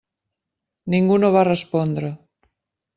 Ningú 0.95 1.19
no 1.21 1.31
va 1.37 1.47
respondre. 1.51 2.15